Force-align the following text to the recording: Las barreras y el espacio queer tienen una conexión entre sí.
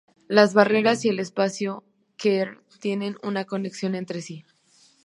Las 0.27 0.55
barreras 0.55 1.05
y 1.05 1.09
el 1.09 1.19
espacio 1.19 1.83
queer 2.17 2.57
tienen 2.79 3.17
una 3.21 3.45
conexión 3.45 3.93
entre 3.93 4.23
sí. 4.23 4.45